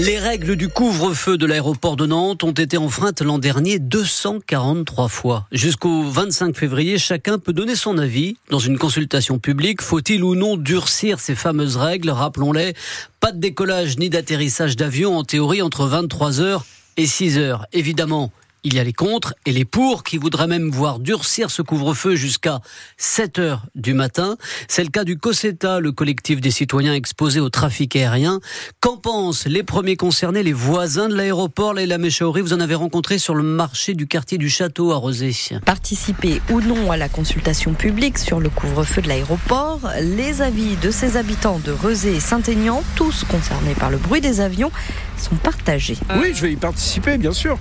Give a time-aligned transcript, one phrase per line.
[0.00, 5.46] Les règles du couvre-feu de l'aéroport de Nantes ont été enfreintes l'an dernier 243 fois.
[5.52, 9.82] Jusqu'au 25 février, chacun peut donner son avis dans une consultation publique.
[9.82, 12.08] Faut-il ou non durcir ces fameuses règles?
[12.08, 12.72] Rappelons-les,
[13.20, 16.62] pas de décollage ni d'atterrissage d'avion en théorie entre 23h
[16.96, 17.64] et 6h.
[17.74, 18.32] Évidemment,
[18.62, 22.14] il y a les contre et les pour qui voudraient même voir durcir ce couvre-feu
[22.14, 22.60] jusqu'à
[22.96, 24.36] 7 heures du matin.
[24.68, 28.40] C'est le cas du COSETA, le collectif des citoyens exposés au trafic aérien.
[28.80, 33.18] Qu'en pensent les premiers concernés, les voisins de l'aéroport Leila Méchaouri, vous en avez rencontré
[33.18, 35.34] sur le marché du quartier du Château à Rosé.
[35.64, 40.90] Participer ou non à la consultation publique sur le couvre-feu de l'aéroport, les avis de
[40.90, 44.70] ces habitants de Rezé et Saint-Aignan, tous concernés par le bruit des avions,
[45.16, 45.98] sont partagés.
[46.20, 47.58] Oui, je vais y participer, bien sûr.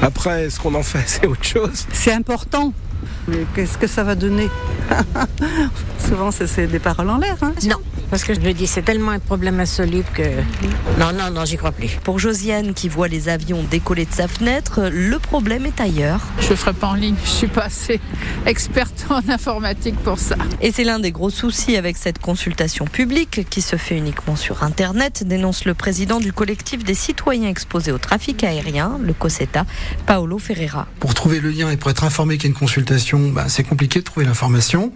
[0.00, 1.86] Après, ce qu'on en fait, c'est autre chose.
[1.92, 2.72] C'est important.
[3.28, 4.48] Mais qu'est-ce que ça va donner?
[6.10, 7.36] Souvent, c'est des paroles en l'air.
[7.40, 7.76] Hein non,
[8.10, 10.22] parce que je le dis, c'est tellement un problème insoluble que.
[10.98, 11.98] Non, non, non, j'y crois plus.
[12.02, 16.20] Pour Josiane, qui voit les avions décoller de sa fenêtre, le problème est ailleurs.
[16.40, 18.00] Je ne ferai pas en ligne, je suis pas assez
[18.44, 20.34] experte en informatique pour ça.
[20.60, 24.64] Et c'est l'un des gros soucis avec cette consultation publique qui se fait uniquement sur
[24.64, 29.64] Internet, dénonce le président du collectif des citoyens exposés au trafic aérien, le COSETA,
[30.06, 30.88] Paolo Ferreira.
[30.98, 33.62] Pour trouver le lien et pour être informé qu'il y a une consultation, bah, c'est
[33.62, 34.92] compliqué de trouver l'information.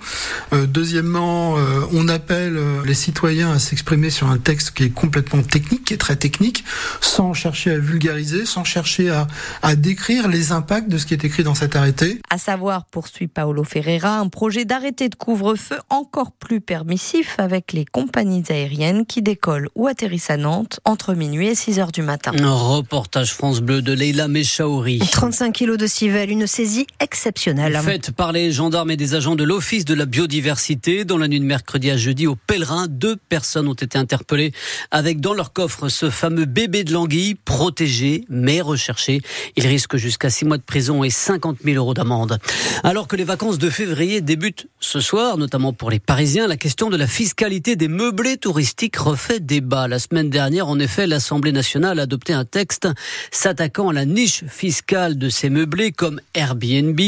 [0.52, 0.66] Euh,
[1.04, 5.42] deuxièmement, euh, on appelle euh, les citoyens à s'exprimer sur un texte qui est complètement
[5.42, 6.64] technique, qui est très technique,
[7.00, 9.26] sans chercher à vulgariser, sans chercher à,
[9.62, 12.20] à décrire les impacts de ce qui est écrit dans cet arrêté.
[12.30, 17.84] À savoir, poursuit Paolo Ferreira, un projet d'arrêté de couvre-feu encore plus permissif avec les
[17.84, 22.32] compagnies aériennes qui décollent ou atterrissent à Nantes entre minuit et 6 heures du matin.
[22.38, 25.00] Un reportage France Bleu de Leila Mechaouri.
[25.00, 27.78] 35 kilos de civelle, une saisie exceptionnelle.
[27.84, 30.93] Faite par les gendarmes et des agents de l'Office de la biodiversité.
[31.02, 34.52] Dans la nuit de mercredi à jeudi, au Pèlerin, deux personnes ont été interpellées
[34.92, 39.20] avec dans leur coffre ce fameux bébé de l'anguille, protégé mais recherché.
[39.56, 42.38] Il risque jusqu'à six mois de prison et 50 000 euros d'amende.
[42.84, 46.90] Alors que les vacances de février débutent ce soir, notamment pour les Parisiens, la question
[46.90, 49.88] de la fiscalité des meublés touristiques refait débat.
[49.88, 52.86] La semaine dernière, en effet, l'Assemblée nationale a adopté un texte
[53.32, 57.00] s'attaquant à la niche fiscale de ces meublés comme Airbnb,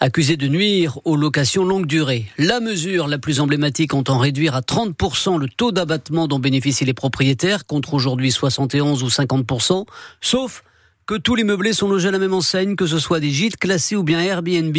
[0.00, 2.26] accusé de nuire aux locations longue durée.
[2.36, 6.94] La mesure la plus emblématique entend réduire à 30% le taux d'abattement dont bénéficient les
[6.94, 9.86] propriétaires, contre aujourd'hui 71 ou 50%,
[10.20, 10.64] sauf
[11.06, 13.56] que tous les meublés sont logés à la même enseigne, que ce soit des gîtes
[13.56, 14.76] classés ou bien Airbnb,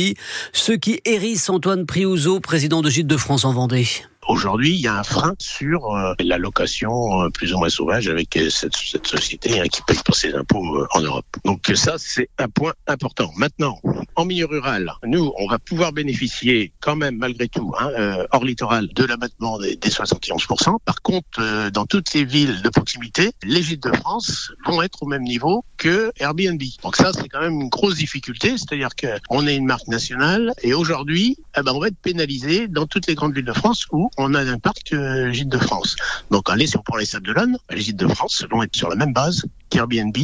[0.54, 3.88] ce qui hérisse Antoine Priouzeau, président de Gîtes de France en Vendée.
[4.28, 8.08] Aujourd'hui, il y a un frein sur euh, la location euh, plus ou moins sauvage
[8.08, 11.26] avec euh, cette, cette société hein, qui paye pour ses impôts euh, en Europe.
[11.44, 13.32] Donc ça, c'est un point important.
[13.36, 13.80] Maintenant,
[14.16, 18.46] en milieu rural, nous, on va pouvoir bénéficier quand même, malgré tout, hein, euh, hors
[18.46, 20.78] littoral, de l'abattement des, des 71%.
[20.86, 25.02] Par contre, euh, dans toutes les villes de proximité, les gîtes de France vont être
[25.02, 26.62] au même niveau que Airbnb.
[26.84, 30.76] Donc ça, c'est quand même une grosse difficulté, c'est-à-dire qu'on est une marque nationale et
[30.76, 34.12] aujourd'hui, eh ben, on va être pénalisé dans toutes les grandes villes de France où
[34.16, 35.96] on a un parc euh, de France.
[36.30, 38.90] Donc allez, si on prend les Sables d'Olonne, les Gîtes de France vont être sur
[38.90, 40.16] la même base qu'Airbnb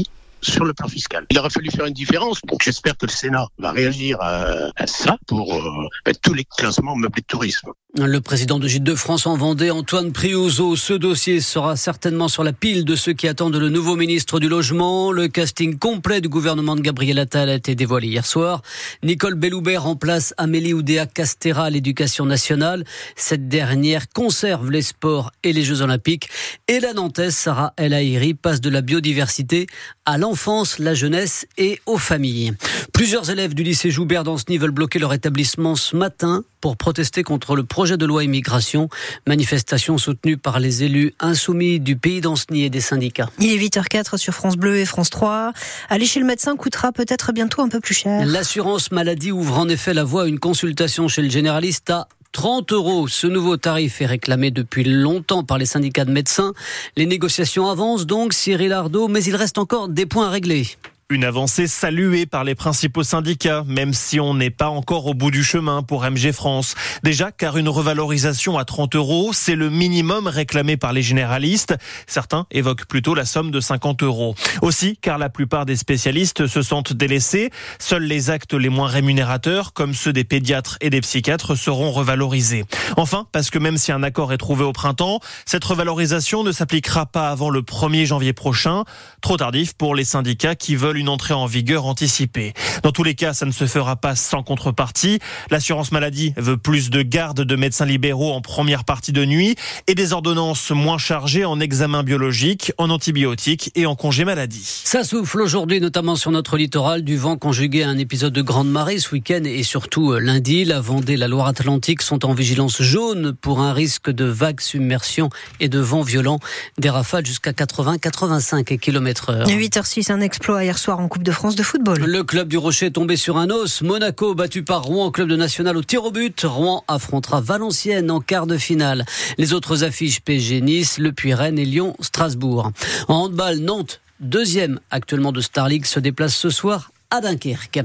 [0.49, 1.25] sur le plan fiscal.
[1.29, 4.87] Il aurait fallu faire une différence, donc j'espère que le Sénat va réagir à, à
[4.87, 7.71] ça pour euh, mettre tous les classements meublés de tourisme.
[7.99, 12.43] Le président de Gîtes de France en Vendée, Antoine Priouzeau, ce dossier sera certainement sur
[12.43, 15.11] la pile de ceux qui attendent le nouveau ministre du Logement.
[15.11, 18.61] Le casting complet du gouvernement de Gabriel Attal a été dévoilé hier soir.
[19.01, 22.83] Nicole Belloubet remplace Amélie Oudéa Castera à l'éducation nationale.
[23.15, 26.29] Cette dernière conserve les sports et les Jeux Olympiques.
[26.67, 29.65] Et la Nantaise, Sarah El Haïri, passe de la biodiversité
[30.05, 32.53] à l'enfance, la jeunesse et aux familles.
[32.93, 37.55] Plusieurs élèves du lycée Joubert d'Anceny veulent bloquer leur établissement ce matin pour protester contre
[37.55, 38.87] le projet de loi immigration.
[39.25, 43.29] Manifestation soutenue par les élus insoumis du pays d'Anceny et des syndicats.
[43.39, 45.53] Il est 8h04 sur France Bleu et France 3.
[45.89, 48.23] Aller chez le médecin coûtera peut-être bientôt un peu plus cher.
[48.23, 52.71] L'assurance maladie ouvre en effet la voie à une consultation chez le généraliste à 30
[52.71, 53.07] euros.
[53.07, 56.53] Ce nouveau tarif est réclamé depuis longtemps par les syndicats de médecins.
[56.95, 60.67] Les négociations avancent donc, Cyril Ardo, mais il reste encore des points à régler.
[61.09, 65.31] Une avancée saluée par les principaux syndicats, même si on n'est pas encore au bout
[65.31, 66.75] du chemin pour MG France.
[67.01, 71.75] Déjà, car une revalorisation à 30 euros, c'est le minimum réclamé par les généralistes.
[72.07, 74.35] Certains évoquent plutôt la somme de 50 euros.
[74.61, 77.51] Aussi, car la plupart des spécialistes se sentent délaissés.
[77.79, 82.65] Seuls les actes les moins rémunérateurs, comme ceux des pédiatres et des psychiatres, seront revalorisés.
[82.97, 87.05] Enfin, parce que même si un accord est trouvé au printemps, cette revalorisation ne s'appliquera
[87.05, 88.83] pas avant le 1er janvier prochain.
[89.21, 92.53] Trop tardif pour les syndicats qui veulent une entrée en vigueur anticipée.
[92.83, 95.19] Dans tous les cas, ça ne se fera pas sans contrepartie.
[95.49, 99.55] L'assurance maladie veut plus de gardes de médecins libéraux en première partie de nuit
[99.87, 104.81] et des ordonnances moins chargées en examens biologiques, en antibiotiques et en congés maladie.
[104.83, 108.69] Ça souffle aujourd'hui, notamment sur notre littoral, du vent conjugué à un épisode de grande
[108.69, 110.65] marée ce week-end et surtout euh, lundi.
[110.65, 115.29] La Vendée, la Loire-Atlantique sont en vigilance jaune pour un risque de vagues submersion
[115.59, 116.39] et de vent violent.
[116.77, 119.47] Des rafales jusqu'à 80-85 km heure.
[119.47, 123.81] 8h06, un exploit hier soir Le club du Rocher est tombé sur un os.
[123.81, 126.39] Monaco battu par Rouen, club de national au tir au but.
[126.43, 129.05] Rouen affrontera Valenciennes en quart de finale.
[129.37, 132.71] Les autres affiches PSG Nice, Le Puy-Rennes et Lyon Strasbourg.
[133.09, 137.79] En handball, Nantes deuxième actuellement de Star League, se déplace ce soir à Dunkerque.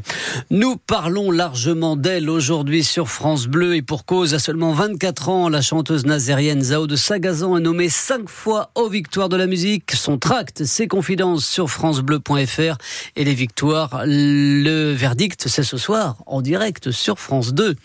[0.50, 5.48] Nous parlons largement d'elle aujourd'hui sur France Bleu et pour cause, à seulement 24 ans,
[5.48, 9.92] la chanteuse nazérienne Zao de Sagazan est nommée cinq fois aux victoires de la musique.
[9.92, 12.76] Son tract, ses confidences sur francebleu.fr
[13.14, 17.76] et les victoires, le verdict, c'est ce soir en direct sur France 2.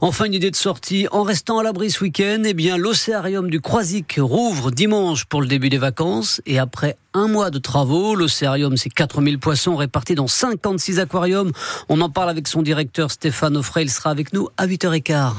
[0.00, 1.06] Enfin, une idée de sortie.
[1.12, 5.46] En restant à l'abri ce week-end, eh bien, l'océarium du Croisic rouvre dimanche pour le
[5.46, 8.14] début des vacances et après un mois de travaux.
[8.14, 11.52] L'océarium, c'est 4000 poissons répartis dans 56 aquariums.
[11.88, 13.84] On en parle avec son directeur Stéphane Offray.
[13.84, 15.32] Il sera avec nous à 8h15.